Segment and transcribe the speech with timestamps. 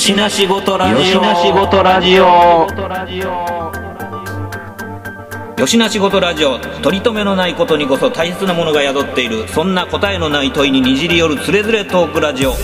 [0.00, 0.96] よしなしごとラジオ。
[0.98, 2.22] よしなしごとラジオ。
[5.60, 6.58] よしなしごとラジオ。
[6.58, 9.46] 取り留めのないことにこそ大切なものが宿っている。
[9.48, 12.54] そんな答えのない問いににじり寄るつれづれトークラジオ。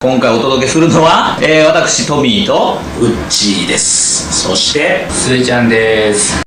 [0.00, 2.78] 今回お届けするのは、えー私トミーと。
[3.00, 4.42] ウッチーです。
[4.48, 6.42] そしてすーちゃんです。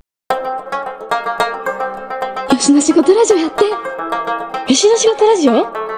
[2.52, 3.63] よしの仕事ラジオやって。
[3.63, 5.95] よしの仕事ラジオ？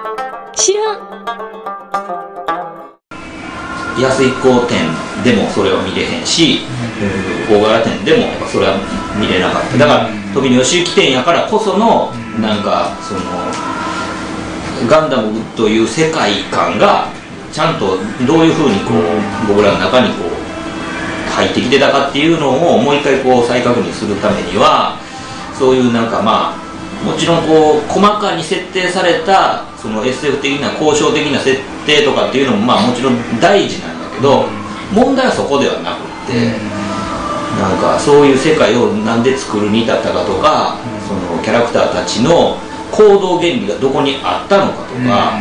[0.58, 0.98] 知らん。
[4.02, 4.90] 安井港店
[5.22, 6.62] でもそれは見れへんし、
[7.48, 8.74] 大柄店でもやっぱそれは
[9.20, 9.78] 見れなかった。
[9.78, 12.10] だから時に吉行店やからこその
[12.42, 13.20] なんかその
[14.90, 17.06] ガンダムという世界観が
[17.52, 17.96] ちゃんと
[18.26, 24.98] どういうふうにこう僕らの中にこう入ってきてたかっていうのをもう一回こう再確認するためには
[25.56, 26.67] そういうなんかまあ
[27.04, 34.46] もちろんこう細かに設定されたその SF 的な交渉的な設定とかっていうのもまあもちろん大事なんだけど
[34.92, 36.58] 問題はそこではなくって
[37.58, 42.58] なんかそういう世界をなんで作るに至ったかとかそのキャラクターたちの
[42.90, 45.40] 行動原理がどこにあったのかとか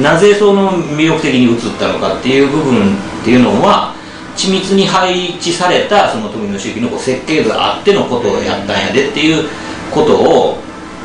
[0.00, 3.94] なぜその魅力的に映ったのかっていう部分っていうのは
[4.36, 9.48] 緻密に配置されたその富野周期のこう設計図があってのことをやったんやでっていう
[9.94, 10.58] ことを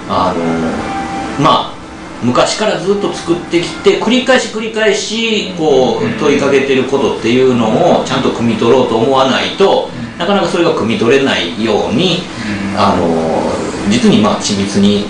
[0.10, 1.80] あのまあ
[2.22, 12.24] 昔からずっと作ってきて繰り返し繰り返しこう問いかけてることっていうのをちゃんと汲み取ろうと思わないとなかなかそれが汲み取れないように
[12.76, 15.06] あの実にまあ緻密に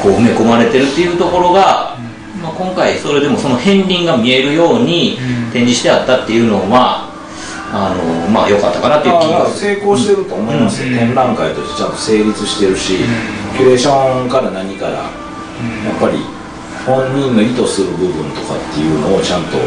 [0.00, 1.98] こう埋め込まれてるっていうところが、
[2.40, 5.18] まあ、今回それでもその片鱗が見えるように
[5.52, 7.05] 展示してあったっていうのは
[7.76, 9.50] あのまあ良かったかなっていう気まあが。
[9.50, 10.98] 成功してると思いますよ、うん。
[10.98, 13.04] 展覧会としてちゃんと成立してるし、
[13.56, 16.24] キュレーションから何から、やっぱり
[16.86, 19.58] 本人の意図する部分とかっていうのをちゃんと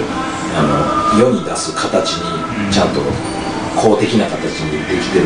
[0.58, 3.02] あの世に出す形にちゃんと
[3.78, 5.26] 公的な形にできてる、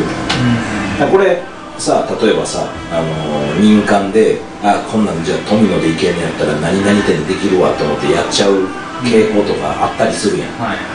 [1.00, 1.42] だからこれ
[1.78, 8.68] さ例えばさあの民間であこんなんじゃあ富野でいけんのやったら何々店でできるわと思ってやっちゃう
[9.02, 10.93] 傾向とかあったりするやん、はい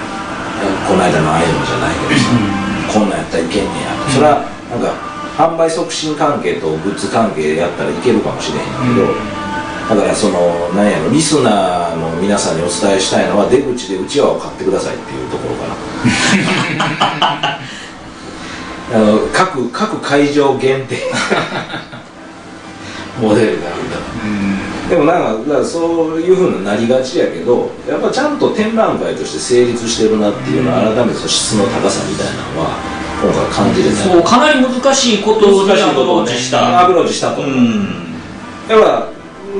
[0.87, 3.95] この間のああいうのじゃないけどさ、こんなんやったらいけんねや。
[4.05, 4.93] と、それはなんか
[5.37, 9.07] 販売促進関係とグッズ関係やったらいけるかもしれへんけど、
[9.95, 15.75] だからそのなんやろリスナーの皆さんにお伝えしたいのは出口でうちわを買ってくださいっていうところかな。
[18.91, 20.97] あの各各会場限定。
[23.21, 23.97] モデルがあるんだ
[24.89, 32.77] でもなんかそういうふうになりがちやけどやっぱちゃんと展覧会として成立してるなっていうのは改めてその質の高さみたいなのは
[33.21, 33.95] 今回感じれた。
[33.97, 37.45] そうかなり難しいことにアプローチしたアプローチしたとう。
[37.45, 38.15] ん。
[38.67, 39.09] だから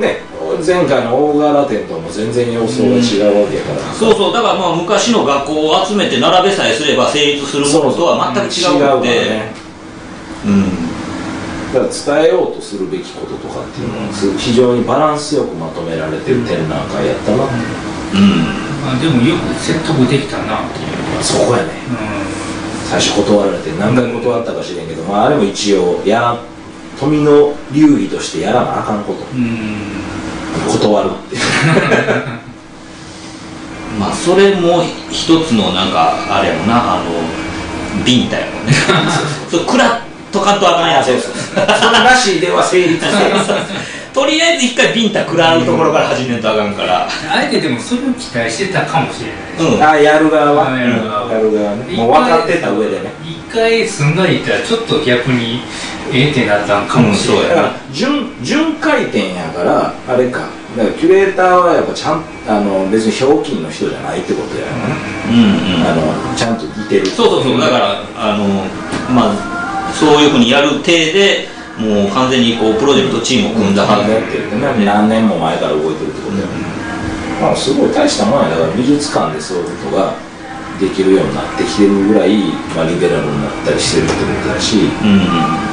[0.00, 0.22] ね
[0.66, 9.52] 前回の大柄店とも全然様相が違うわけやから、そうそうだからまあ昔の学校を集めて並べさえすれば成立するものとは全く違うのでね
[10.44, 10.89] うん
[11.72, 17.46] だから伝えようとするべきこととかっていうのはす非常にバランスよくまとめられてる展覧会やったな、う。
[17.46, 17.50] ん。
[18.82, 21.22] まあでもよく説得できたなっていう。
[21.22, 21.70] そこやね
[22.88, 26.38] 最初断られて何回断ったか知れんけど、まあ、あれも一応やら
[26.98, 29.24] 富の流儀としてやらなあかんこと。
[29.36, 30.10] うんうん
[30.66, 31.42] 断るっていう。
[33.98, 38.72] まあそれも一つのなんかあれやろなあのビンタやろね。
[39.50, 40.00] そう食らっ
[40.32, 41.30] とかんとあかんやつそ
[41.90, 43.36] れなしでは成立してる
[44.12, 47.06] とりあえず一回ビンタ食らうところから始めんとあかんから。
[47.06, 49.82] あえてでもそれを期待してたかもしれないうん。
[49.82, 50.72] あやる側は。
[50.72, 51.32] あやる側は。
[51.32, 51.96] やる側ね。
[51.96, 53.12] もう分かってた上でね。
[53.24, 55.62] 一回すんなりいったらちょっと逆に
[56.12, 60.40] ええってなったんかもしれない、うんだから巡巡回展やからあれか。
[60.76, 64.94] だからキュレーターはやっぱちゃんあの別にひょうきんの人じゃないってことやよね、
[65.28, 65.86] うんうん。
[65.86, 67.60] あのちゃんといてるそうそうそう。
[67.60, 68.44] だからあの
[69.14, 69.59] まあ
[69.92, 71.48] そういうふうにやる体で
[71.78, 76.52] もう完全にこうプロジェクトチームを組んだはずやってるってね何年も前から動いてるってことやね、
[77.40, 80.14] まあすごい大したもんやだから美術館でそういうことが
[80.78, 82.36] できるようになってきてるぐらい、
[82.76, 84.76] まあ、リベラルになったりしてるってことだし。
[84.76, 85.64] うん。
[85.64, 85.70] うん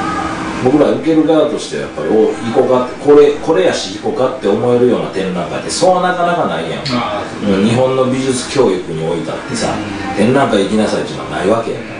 [0.63, 6.81] 僕ら受ける側としてはやっぱりお行こうかこれこれやし行こうかって思えるような展覧会ってそうなかなかないやん。
[6.81, 7.61] う。
[7.61, 9.75] ん日本の美術教育においたってさ、
[10.17, 11.96] 展覧会行きなさいっていうのはないわけやから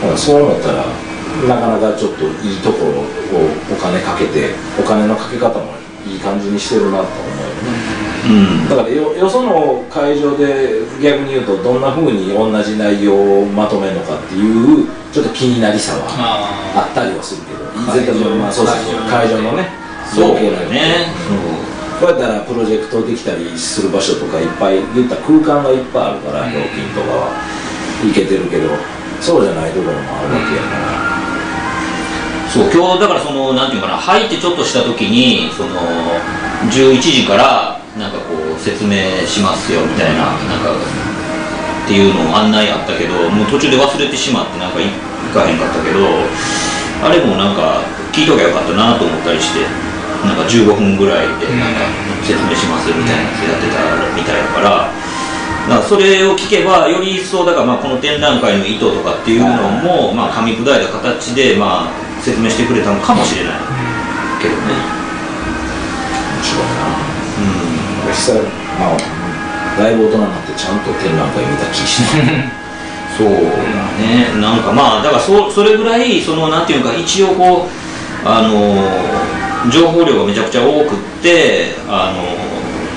[0.00, 0.84] だからそう思ったら
[1.46, 3.04] なかなかちょっといいところを
[3.72, 5.74] お金かけてお金のかけ方も
[6.06, 16.06] いい感じにしてるなと思うよねうんだからよよその会場で逆に言うとどんなふうに同じ内容をまとめるのかっていうちょっと気になりさは。
[16.08, 19.68] ああったりはするけど絶対まあそうそうそう会場のね。
[20.06, 21.06] そうだよね、
[22.00, 22.10] こう。
[22.10, 27.60] やったらプロジェクトできたりする場所とかいっぱい言ったら空間がいっぱいあるからひょうきんとかは。
[28.02, 28.70] 行けてるけど
[29.20, 30.90] そうじゃないところもあるわけやから。
[32.50, 35.78] そう今日だからそのなんていうかな入ってちょっとした時にその
[36.66, 44.90] 11時からなんかこう説明しますよみたいななんかっていうのを案内あったけどもう途中で忘れてしまってなんか行
[45.30, 46.26] かへんかったけど
[47.06, 49.62] あれもなんか聞いときゃよかったなと思ったりして
[50.26, 51.86] なんか15分ぐらいでなんか
[52.26, 53.78] 説明しますみたいなやつやってた
[54.10, 54.99] みたいだから。
[55.68, 59.46] だからそれを聞けばより一層だからまあこの展覧会の意図とかっていうの
[59.84, 61.92] もまあ噛み砕いた形でまあ
[62.22, 63.54] 説明してくれたのかもしれない
[64.40, 64.60] けどね。
[66.34, 66.80] 面白いな。
[68.06, 68.12] うん。
[68.12, 68.48] 久々
[68.78, 69.20] まあ
[69.78, 72.50] だいぶ大人になってちゃんと展覧会見た気して
[73.16, 73.40] そうだ
[74.00, 74.40] ね。
[74.40, 82.49] なんかまあだからそそれぐらいそのなんていうか一応こうあの情報量がめちゃくちゃ多くってあの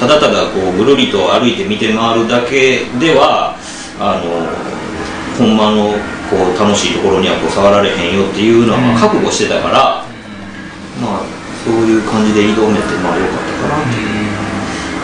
[0.03, 3.55] ただただこうぐるりと歩いて見て回るだけでは
[3.95, 4.51] あの
[5.39, 5.95] ほんまの
[6.27, 10.03] こう楽しいところにはこう触られへんよっていうのはまあ覚悟してたから、
[10.99, 11.25] まあ
[11.63, 14.27] そういう感じで挑めてまあよかったかなっていう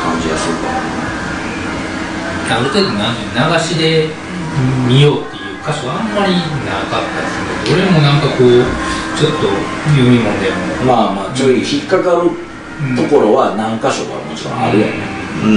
[0.04, 1.00] 感じがするかな。
[2.50, 3.00] ある程度流
[3.64, 4.12] しで
[4.84, 6.36] 見ようっていう箇所はあんまり
[6.68, 7.72] なかったですね。
[7.72, 8.68] どれもなんかこう
[9.16, 9.48] ちょっと
[9.96, 10.92] 読み物でも。
[10.92, 12.49] まあまあちょい引っかかる
[12.96, 14.94] ところは何箇所かもちろんあるよね、
[15.44, 15.48] う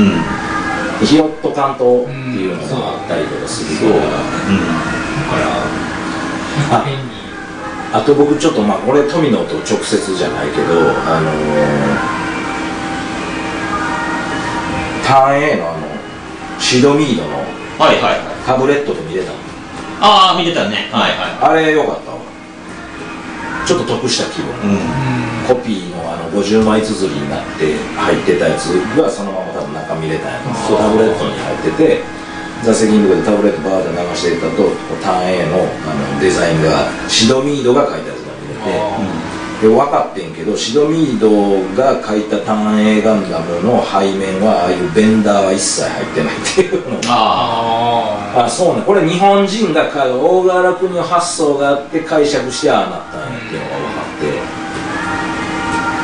[1.02, 1.06] ん。
[1.06, 4.00] ひよっと関東っていうのがあったりとかすると、うん。
[4.00, 4.06] だ
[5.30, 5.38] か
[6.70, 15.86] らあと僕ちょっとまあこれ富野と直接じゃないけどあのー、ターン A のあの
[16.58, 17.38] シドミードの
[17.78, 18.18] はいはい。
[18.18, 19.36] はいタブレットで見れたの。
[20.00, 20.90] ああ見てたね。
[20.90, 22.18] はいはあれよかったわ。
[23.64, 28.66] ちょっと得した気分、いうんコピーのあの50枚綴りになって入ってたやつ
[28.96, 32.02] がそのまま多分中見れたんやとタブレットに入ってて
[32.64, 34.70] 座席のとこでタブレットバーって流していったと
[35.02, 35.56] ターン A の
[35.90, 41.30] あのデザインがシドミードが書いたやつが見れてで分かってんけどシドミード
[41.76, 47.00] が書いたターン A ガンダムの背面はああいうベンダーは一切入ってないっていうの。
[47.06, 48.82] あああそうね。
[48.82, 53.81] これ日本人がか大河原国の発想があって解釈してああなったんやっていうのが分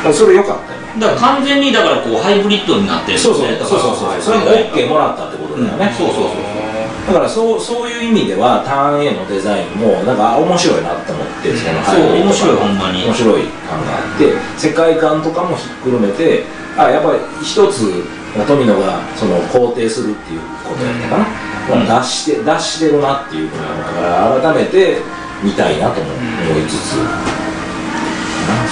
[0.05, 0.87] あそれ良かったよね。
[0.95, 3.51] あだから完全にだからこうハイブリッドになってるんそうそう。
[3.51, 6.59] だそうそうそうそれも OK もらったってことだよね、そうそうそう
[7.07, 13.03] だからそうそういう意味ではターン A のデザインもなんかあ面白いなって思ってそのそう面白いほんまに。
[13.05, 16.43] 面白い感があって世界観とかもひっくるめて
[16.77, 18.05] あやっぱり一つ
[18.45, 22.03] 富野がその肯定するっていうことやったかな、うん。
[22.03, 25.01] 出して出してるなっていうふうに思ったから改めて
[25.41, 26.99] 見たいなと思思いつつ、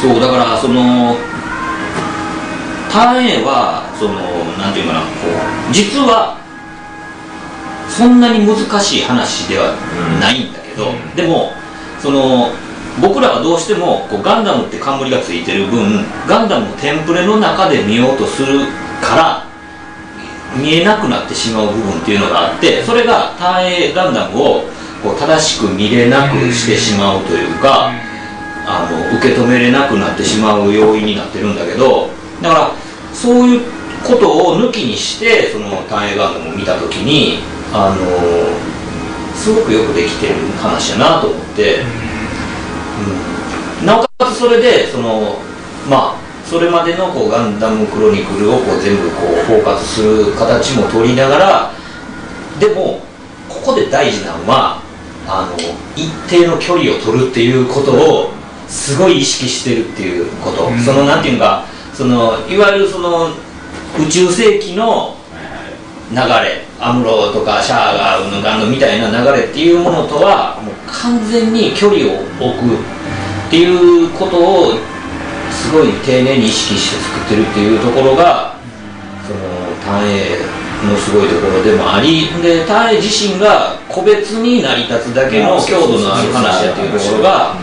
[0.01, 1.15] そうだからその
[2.91, 4.13] ターン A はその
[4.57, 5.05] なんていうかなこ
[5.69, 6.37] う実は
[7.89, 9.73] そんなに難しい話では
[10.21, 11.53] ないんだけど、でも
[11.99, 12.51] その
[13.01, 18.59] 僕らはどうしてもこうガンダムって冠がついてる分ガンダムをテンプレの中で見ようとする
[19.01, 19.47] から
[20.55, 24.63] 見えなくなってしまう部分っていうのがあってそれがターン A ガンダムを
[25.03, 27.91] こう正しく見れなくしてしまうというか、
[28.69, 32.09] あの受け止めれなくなってしまう要因になってるんだけど
[32.41, 32.71] だから
[33.13, 33.61] そういう
[34.05, 37.39] ことを抜きにしてその単影ガンダムを見た時に
[37.73, 37.95] あの
[39.35, 41.79] すごくよくできてる話やなと思って、
[43.81, 43.85] うん。
[43.85, 45.39] なおかつそれでその
[45.89, 51.71] まあそれまでのこうガンダムクロニクルをこう全部こう包括する形も取りながら
[52.59, 53.01] でも
[53.47, 54.81] ここで大事なのは
[55.27, 55.57] あの
[55.95, 58.36] 一定の距離を取るっていうことを
[58.67, 60.79] すごい意識してるっていうこと、うん。
[60.79, 61.65] そのなんていうか。
[61.93, 63.29] そのいわゆるその
[63.99, 65.15] 宇宙世紀の
[66.11, 66.67] 流れ。
[66.79, 74.73] アムロとかシャアがうんぬんかんぬんみたいな流れっていうものとはもう完全に距離を置くっていうことを
[75.49, 78.55] すごい丁寧に意識して作ってるっていうところが
[79.25, 79.39] その
[79.83, 80.37] 単影
[80.85, 87.55] のすごいところでもありで単影自身が個別に成り立つだけの強度のある話だっていうところが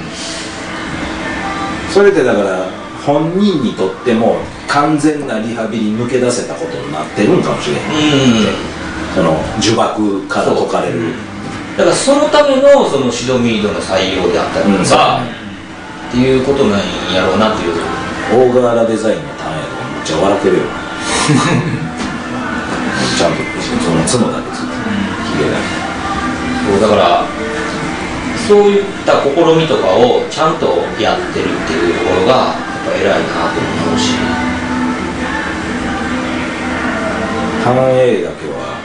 [1.94, 2.66] それでだから
[3.06, 7.86] 本人にとっても完全なリハビリ抜け出せたことになってるんかもしれへん、
[8.34, 8.50] うん。
[9.14, 11.14] その呪縛から解かれる。
[11.78, 16.80] だからそのためのそのシドミードの採用であったりとか、っていうことなん
[17.14, 17.74] やろうなっていう。
[18.32, 20.62] 大河原デザインの単位とかめっちゃ笑けるよ。
[23.14, 23.38] ちゃんと
[23.78, 24.74] その角だけついて
[25.30, 25.58] ひげだ
[26.66, 27.22] そうだから
[28.46, 30.66] そういった試みとかをちゃんと
[31.00, 34.12] やってるっていうところがやっぱ偉いなと思うし。
[37.64, 38.76] ターン A だけは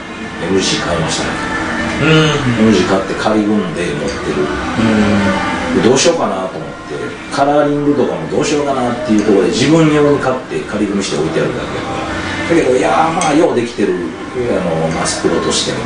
[0.48, 1.36] MG 買いましたね。
[2.00, 2.72] うん。
[2.72, 4.48] MG 買って仮組んで持ってる。
[5.76, 6.96] でどうしようかなと思って
[7.30, 12.56] カラーリングとかもどうしようかなっていうところで自分用に買って仮組みして置いてあるだけだから。
[12.56, 13.94] だけどいやーまあようできてる
[14.34, 15.78] あのマスプロとしても、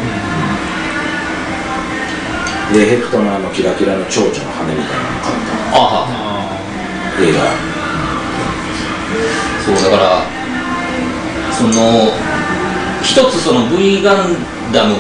[2.73, 5.37] でヘクトのあのキラキラの蝶々の羽みたいなの買っ
[5.73, 6.07] あは。
[6.09, 6.59] あ
[7.17, 7.75] た映画。
[9.65, 10.23] そうだから
[11.53, 12.11] その
[13.03, 14.35] 一つその V ガン
[14.73, 14.97] ダム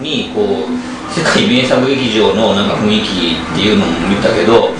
[0.00, 4.70] にこう世界名作劇場のなんか雰囲気っていうのも見たけど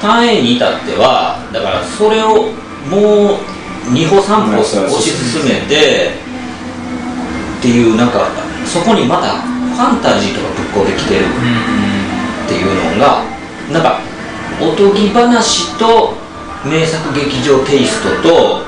[0.00, 2.52] 単位に至ってはだからそれを
[2.90, 3.58] もう
[3.90, 6.10] 2歩3歩推し進めて
[7.58, 8.30] っていうなんか
[8.66, 9.47] そこにまた
[9.78, 13.22] ファンタジーとかぶっ込んできてるっていうのが
[13.70, 14.00] なんか
[14.60, 16.14] おとぎ話と
[16.66, 18.64] 名作劇場テイストと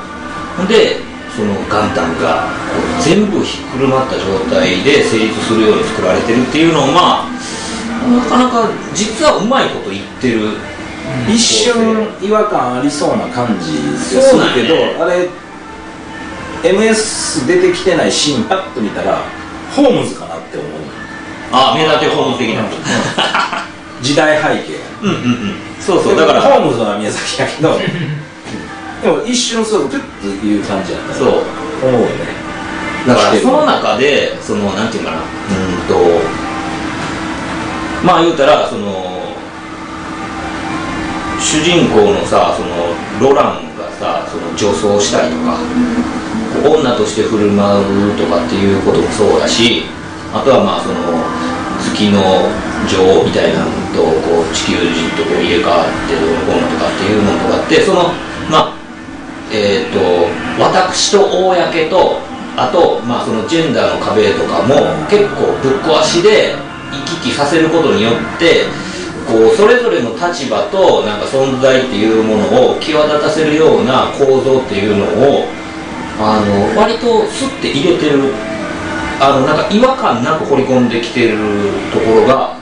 [0.57, 1.02] ほんで
[1.35, 2.47] そのガンダムが
[3.02, 7.31] 全部ひっくるまった状態で成立するように作られてるっていうのをまあ
[8.07, 10.59] なかなか実はうまいこと言ってる
[11.29, 14.23] 一瞬違和感ありそうな感じする
[14.55, 15.02] けど、やね。
[15.02, 15.29] あれ
[16.62, 19.25] MS 出てきてないシーンパッと見たら
[19.75, 21.00] ホームズかなって思う
[21.52, 22.64] あ目立てホーム的な。
[24.02, 25.54] 時代背景うんうんうん。
[25.78, 26.40] そうそうだから。
[26.40, 27.78] ホームズは宮崎やけど。
[29.02, 31.28] でも一瞬そうピュッという感じやったらそう。
[31.83, 32.40] 思うよね。
[33.07, 35.19] だからその中でそのなんていうかな。
[35.19, 35.25] うん
[35.88, 35.95] と
[38.04, 39.35] まあ言うたらその
[41.40, 45.59] 主人公のさそのロランがさその女装したりとか
[46.64, 49.85] 女として振る舞うとかっていうこともそうだし
[50.32, 50.96] あとはまあその
[51.82, 52.20] 月の
[52.87, 58.14] 女王みたいなのとこう地球人とこう入れ替わってどうのこうのとかっていうのとかってその
[58.50, 58.80] まあ
[59.52, 59.99] えー、と
[60.62, 62.20] 私と公と
[62.56, 64.75] あと、まあ、そのジェンダーの壁とかも
[65.10, 66.54] 結構ぶっ壊しで
[66.92, 68.66] 行き来させることによって
[69.26, 75.46] こうそれぞれの立場となんか存在っていうものを際立たせるような構造っていうのを
[76.18, 78.32] あの割とスッて入れてる
[79.20, 81.36] あのなんか違和感なく掘り込んできてる
[81.92, 82.56] ところが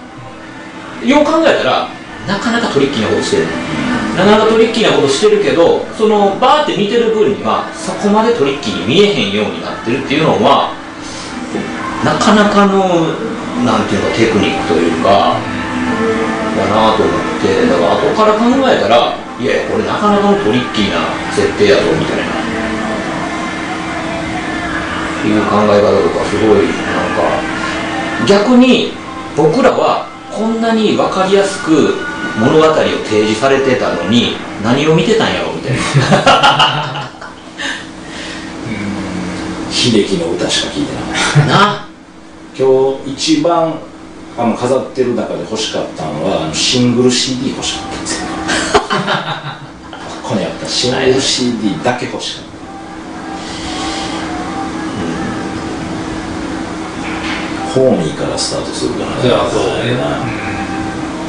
[1.04, 1.88] よう考えたら
[2.26, 3.46] なかなかトリッキーなことしてる。
[4.18, 10.74] なかなかトリッキーなことしてるけどそのバーって見てる分にはそこまでトリッキーに見えへんようになってるっていうのは
[12.02, 13.14] なかなかの
[13.62, 15.38] なんていうかテクニックというか
[16.58, 22.57] だなと思ってだから後から考えたらいやいやこれなかなかのトリッキーな設定やぞみたいな。
[25.26, 28.92] いう考え方とかすごいなんか逆に
[29.36, 31.94] 僕らはこんなに分かりやすく
[32.38, 37.08] 物語を提示されてたのに何を見てたんやろみたいな。
[39.70, 41.46] 秀樹の歌しか聴いてなかった。
[41.46, 41.88] な。
[42.56, 43.78] 今日一番
[44.36, 48.26] あの飾ってる中で欲しかったのはシングル CD 欲しかったんですよ。
[50.22, 52.47] ここにあったシングル CD だけ欲しかった
[57.74, 59.20] ホーミーからスタートするから。
[59.20, 59.94] じゃあそうね。
[59.96, 60.24] な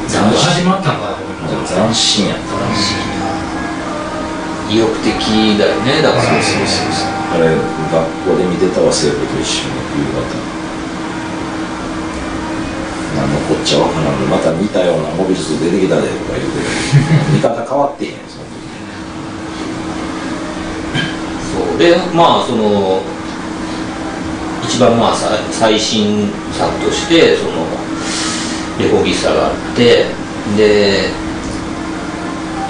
[0.08, 2.66] ちゃんと始まったんかなと思いました斬新やったな。
[4.70, 5.10] 意欲的
[5.58, 6.22] だよねだから。
[6.22, 7.10] そうそうそうそう。
[7.30, 10.26] あれ学校で見てたわ生徒と一緒に夕方。
[13.14, 16.58] 何のこっちゃわからんまた似たようなモビルス出てきたでとか言うて。
[17.34, 18.58] 見方変わってへんその時。
[21.54, 21.78] そう。
[21.78, 23.02] でまあその
[24.70, 27.66] 一番まあさ最新作としてその
[28.78, 30.06] レコギスタがあって
[30.56, 31.10] で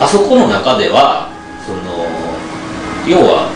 [0.00, 1.28] あそこの中では
[1.66, 2.08] その
[3.06, 3.52] 要は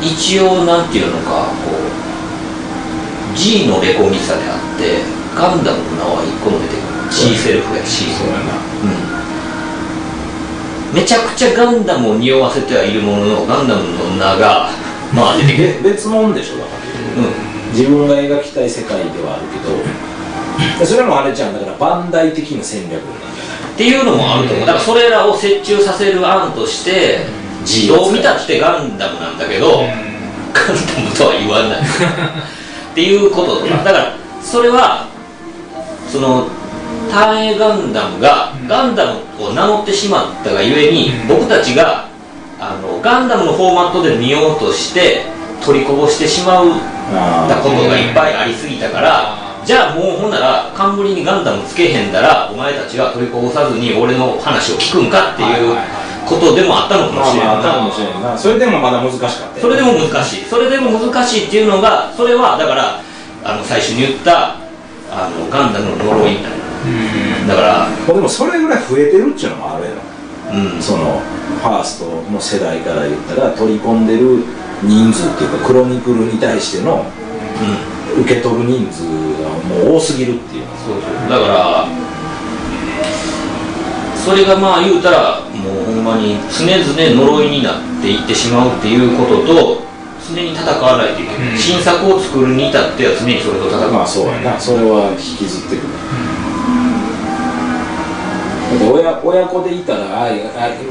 [0.00, 5.04] 一応なんていうのかこう G のレコギスタであって
[5.36, 8.56] ガンダムの名は一個も出てくる C セルフや C そうやな。
[10.90, 10.96] うん。
[10.96, 14.70] めちゃくちゃガンダムを匂わせてはいるもののガンダムの名が
[15.14, 15.82] まあ出てくる。
[15.84, 17.72] べ別物でしょだからうん。
[17.72, 21.54] 自分が描きたい世界ではあるけどでそれもあれちゃん。
[21.54, 24.66] だからバンダイ的な戦略なんじゃないっていうのもあると思う。
[24.66, 27.26] だからそれらを折衷させる案として
[27.88, 31.80] どう見たってガンダムなんだけどガンダムとは言わない。
[31.80, 33.84] っていうこととか。
[33.84, 35.06] だからそれは
[36.10, 36.48] その
[37.10, 42.08] 単影ガンダムがガンダムを名乗ってしまったがゆえに僕たちが
[42.58, 45.24] あのガンダムのフォーマットで見ようとして
[45.64, 55.76] 取りこぼしてしまうことがいっぱいありすぎたからじゃあもうほんなら冠にガンダムつけへんだらお前たちは取りこぼさずに俺の話を聞くんかっていう
[56.26, 57.44] ことでもあったのかもしれな。
[57.44, 58.38] い、まあまああったかもしれな。
[58.38, 60.44] それでもまだ難しかったよそれでも難しい。
[60.44, 63.00] それでも難しいっていうのがそれはだから
[63.44, 64.56] あの最初に言った
[65.10, 66.58] あのガンダムの呪いみたい
[67.46, 67.54] な。
[67.54, 67.60] だか
[68.08, 70.00] らでもそれぐらい増えてるっていうのもあるやろ。
[70.56, 70.82] うん。
[70.82, 71.20] その
[71.60, 74.44] ファーストの世代から言ったら取り込んでる
[74.82, 77.04] 人数っていうかクロニクルに対しての
[78.14, 79.04] うん受け取る人数
[79.42, 79.48] が
[79.84, 81.12] もう多すぎるっていうそうそう。
[81.30, 81.86] だから
[84.16, 86.84] それがまあ言うたらもうほんまに常々
[87.26, 89.82] 呪いになっていってしまうっていうことと
[90.28, 91.58] 常に戦わないといけない、うん。
[91.58, 94.60] 新作を作るに至っては常にそれと戦う、まあそうやな。
[94.60, 95.88] それは引きずってくる。
[95.92, 96.29] だって
[98.78, 100.30] 親親子でいたらああ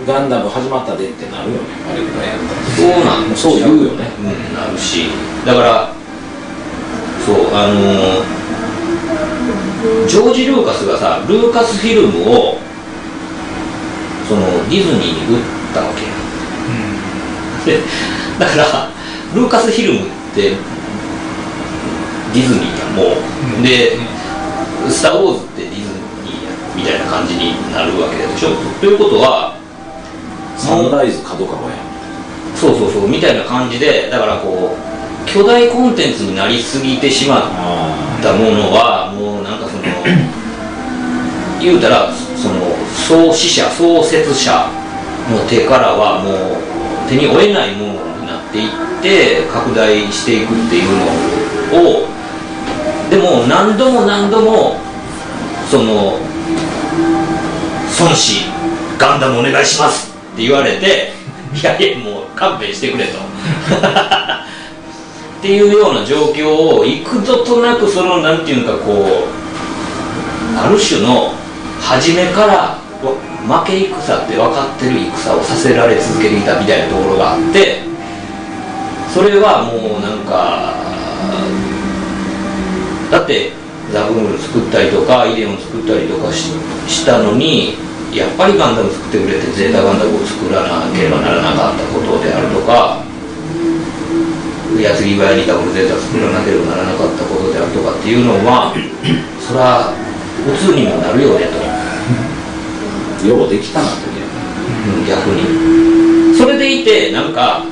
[0.05, 1.63] ガンダム始まったでってなるよね。
[1.89, 2.61] あれぐらいやったら。
[2.75, 3.93] そうなんそう言うよ。
[3.93, 5.09] ねうん、なるし。
[5.45, 5.93] だから
[7.25, 8.39] そうあのー
[10.07, 12.57] ジョージ・ルーカスがさルーカスフィルムを
[14.27, 15.43] そのディズニーに売っ
[15.73, 16.03] たわけ。
[16.03, 16.09] や
[17.65, 17.79] で
[18.39, 18.89] だから
[19.33, 20.51] ルーカスフィルムって
[22.33, 23.17] ディズニーやも
[23.59, 23.97] う、で
[24.89, 25.58] 「スター・ウォーズ」って
[26.79, 28.49] みたいな感じになるわけでしょ。
[28.79, 29.55] ということは
[30.57, 31.75] サンライズ角川や。
[32.55, 39.83] そうそうそうみたいな感じでだからこう巨大コンテンツになりすぎてしまっあたものはもうなんかその
[41.61, 42.55] 言うたらその
[43.07, 44.67] 創始者創設者
[45.29, 48.69] の手からはもう手に負えないものになっていっ
[49.01, 50.89] て拡大していくっていう
[51.71, 52.07] のを
[53.09, 54.75] でも何度も何度も
[55.69, 56.17] その
[57.99, 58.45] 孫子
[58.97, 61.11] ガンダムお願いしますって言われて
[61.53, 63.19] いやいやもう勘弁してくれと。
[65.39, 69.27] っていうような状況を幾度となくそのなんていうかこ
[70.53, 71.33] うある種の
[71.79, 72.77] 初めから
[73.47, 77.79] 負け戦って分かってる戦をさせられ続けていたみたいなところがあって
[79.13, 80.73] それはもうなんか
[83.09, 83.53] だって
[83.91, 86.51] ザブングル作ったりとかイデオン作ったりとかし
[86.87, 93.05] したのにやっぱりガンダム作ってくれてゼータガンダムを作らなければならなかったことであるとか
[94.81, 98.73] 矢継ぎ早にダブルゼータ作らなければならなかったことであるとかっていうのは
[99.39, 99.93] それは
[100.45, 101.69] 普通にもなるよねと。
[103.27, 104.23] ようできたなとね
[104.95, 106.37] うん逆に。
[106.37, 107.65] それでいてなんか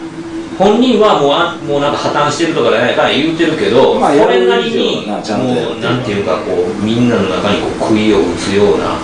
[0.58, 8.98] 本人はもうあもうなんか破綻してるとかね言うてるけど、まあそれなりにもうなんていうかこうみんなの中にこう杭を打つような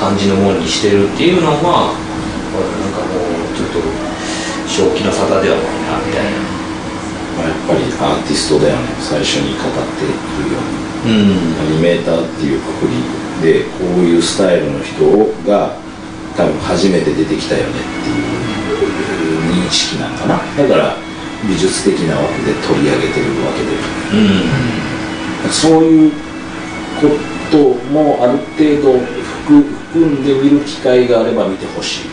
[0.00, 3.84] 感じのものにしてるっていうのはなんかもうちょっと
[4.64, 6.40] 正気の沙汰ではないなみたいな。
[7.36, 8.88] まあやっぱりアーティストだよね。
[8.98, 10.64] 最初に語っているよう
[11.04, 11.20] に。
[11.20, 11.60] うん。
[11.60, 12.96] アニメーターっていうくくり
[13.44, 15.04] でこういうスタイルの人
[15.44, 15.76] が
[16.36, 20.40] 多分初めて出てきたよねっていう認識なんかな。
[20.56, 20.96] だから
[21.46, 23.76] 美術的な枠で取り上げてるわけで。
[24.16, 25.52] うん。
[25.52, 26.12] そういう
[27.00, 27.08] こ
[27.50, 28.98] ともある程度
[29.46, 32.08] 含含んで見る機会があれば見てほしい。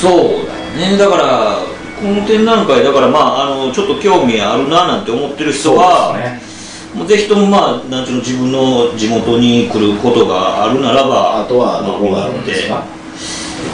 [0.00, 0.12] そう
[0.46, 0.96] だよね。
[0.96, 1.58] だから
[2.00, 6.40] この展覧会だからまああのちょっと興味あるななんて思ってる人は、ね。
[6.94, 12.82] もうぜひともまあなんていうの自分の地元に来ることがあるならばあとはどこがあるんですか？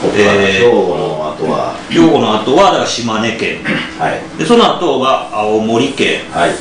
[0.01, 1.73] 他えー兵庫の後は。
[1.89, 3.63] 兵庫の後はだから島根県。
[3.97, 4.37] はい。
[4.37, 6.29] でその後が青森県。
[6.31, 6.51] はい。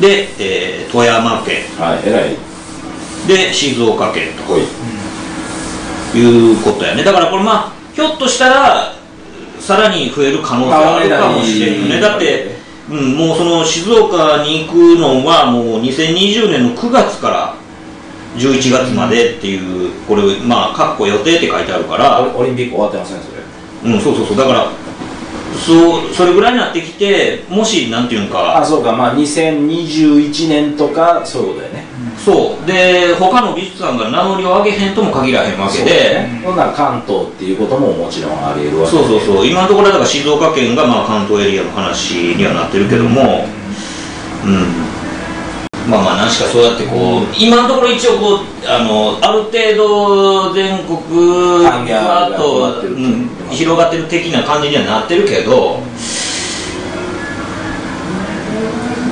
[0.00, 1.64] で、えー富山県。
[1.76, 2.36] はいえらい。
[3.26, 4.62] で静岡県濃い。
[4.62, 4.66] と
[6.18, 7.04] いうことやね。
[7.04, 8.94] だからこれまあひょっとしたら
[9.60, 12.00] さらに増える可能性があるかもしれんよね。
[12.00, 17.54] だってうん、もうその静岡に行くのはもう2020年の9月から
[18.36, 23.30] 11月までっていう、これまあ括弧予定って書いてあるから、オリンピック終わってませんそ
[23.86, 23.92] れ。
[23.92, 24.36] うん、そうそうそう。
[24.36, 24.66] だから
[25.54, 28.58] そうそれぐらいになってきてもしなんていうんか。
[28.58, 28.92] あそうか。
[28.92, 31.84] まあ2021年とかそういうことだよね
[32.18, 32.66] そう。
[32.66, 36.42] で他の美術館が名乗りを上げへんとも限らへんわけそうでだね。
[36.44, 39.46] ほんなら関東っていうことももちろんあり得るわけそうそうそう。
[39.46, 43.46] 今のところだから静岡県がまあ関東エリアの話にはなってるけども。
[44.44, 44.92] うん。
[45.88, 55.80] まあまあ何しかそうやってこう、今のところ一応こうあのある程度全国アンギャーがわーっと、広がってるうん広がってる的な感じにはなってるけど、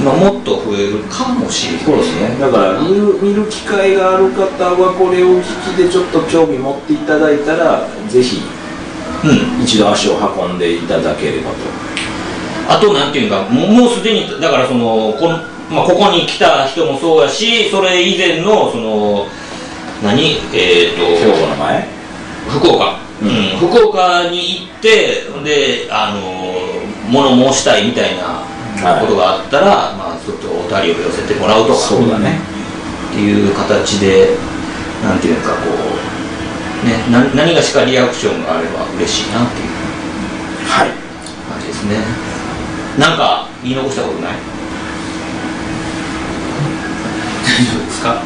[0.04, 1.84] まあ、もっと増えるかもしれない。
[1.84, 2.36] そうですね。
[2.40, 8.40] だから見る見る機会がある方はこれを聞きでちょっと興味持っていただいたらぜひ
[9.24, 9.62] うん。
[9.62, 11.56] 一度足を運んでいただければと。
[12.68, 19.26] あとなんていうかもうすでにだからそのこの、まあ、ここに来た人もそうやしそれ以前のその
[20.02, 20.36] 何？
[20.54, 21.88] えっ、兵庫との前？
[22.48, 23.68] 福岡、うん。
[23.68, 26.20] 福岡に行ってであの
[27.10, 28.44] 物申したいみたいな
[29.00, 29.66] ことがあったら、
[29.96, 31.78] まあ、ちょっとお便りを寄せてもらうとか。
[31.78, 32.38] そうだね。
[33.10, 34.36] っていう形で
[35.02, 35.56] なんていうかこ
[36.84, 39.68] う、ね、な何がしかリアクションがあれば嬉しいなっていう。
[40.68, 40.88] はい。
[41.50, 41.96] 感じですね。
[42.98, 44.32] なんか言い残したことない？
[47.44, 48.22] 大丈夫ですか？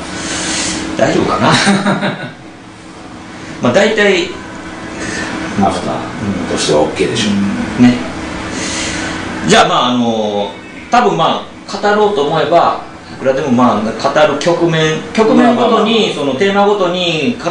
[0.99, 1.49] 大丈夫かな？
[3.63, 4.29] まあ大体
[5.63, 7.31] アフターとしては OK でしょ。
[7.81, 7.95] う、ね
[9.49, 10.51] じゃあまああの
[10.91, 17.51] 多分まあ語ろうと思えばいくらでもまあ語る局面局面ごとにそのテーマごとに語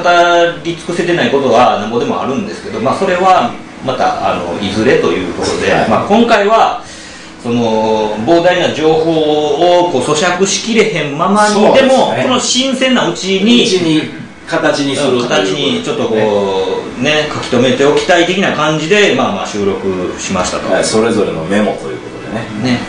[0.63, 3.53] り尽くせてないことはなんぼでもあるんですけどまあそれは
[3.85, 5.89] またあのいずれということで、はい。
[5.89, 6.83] まあ、今回は
[7.41, 13.67] その膨大な情報をこう咀嚼しきれへんままにでもこの新鮮なうちに
[14.47, 16.15] 形にするうん形にちょっとこ
[16.99, 22.77] うね書き留めておきたい的な感じでまあまあ収録しましたと、はいそれぞれのメモということでね。
[22.77, 22.79] ね。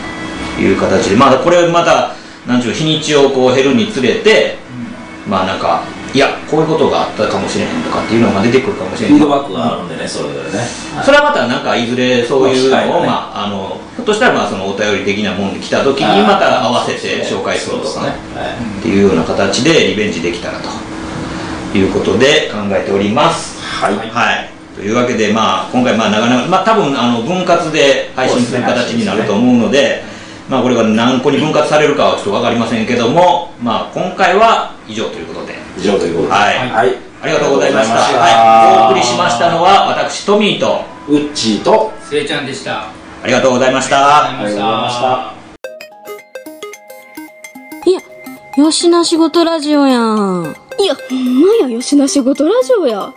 [0.59, 1.15] いう形で。
[1.15, 2.15] まあこれまた
[2.45, 4.57] なんちゅう日にちをこう減るにつれて、
[5.27, 9.17] まあなんかいやこういうことがあったかもしれへんとかっていうのが出てくるかもしれへん。
[9.17, 11.03] フィードバックがあるんでねそれぞれね、はい。
[11.03, 18.09] それはまたなんかいずれそういうのを、まああ、あのひょっとしたらまあそのお便り的なもんに来た時にまた合わせて紹介するとかね。
[18.35, 18.79] はい。
[18.79, 20.69] っていうような形でリベンジできたらと
[21.77, 23.59] いうことで考えております。
[23.61, 23.95] はい。
[24.09, 24.49] はい。
[24.75, 30.03] というわけでまあ今回まあなかなかまあ多分あの分割で配信する形になると思うので
[30.49, 35.55] まあこれが何個に分割されるかはちょっと分かりませんけどもまあ今回は以上ということで。
[35.77, 36.33] 以上ということで。
[36.33, 36.57] はい。
[36.69, 37.95] はい、ありがとうございました。
[37.95, 42.83] はい、お送りしましたのは私トミーとウッチーとせいちゃんでした。
[43.23, 44.27] ありがとうございました。
[44.27, 45.35] ありがとうございました。
[47.89, 48.01] いや、
[48.57, 50.64] よしな仕事ラジオやん。
[50.77, 53.13] いや、ほんまや、よしな仕事ラジオや。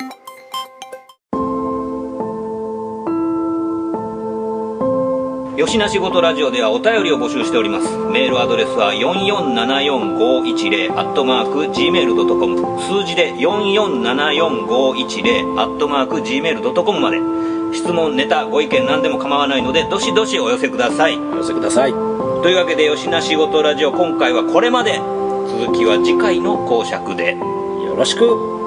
[5.56, 7.88] よしなしごとラジオではお便りを募集しております。
[8.12, 17.18] メールアドレスは4474510アットマーク Gmail.com 数字で4474510アットマーク Gmail.com まで。
[17.74, 21.18] 質問ネタご意見何でも構わないのでどしどしお寄せください。
[21.18, 21.90] お寄せください。
[21.90, 25.00] というわけでよしなしごとラジオ今回はこれまで
[25.58, 27.34] 続きは次回の講釈で。
[27.34, 28.57] よろしく。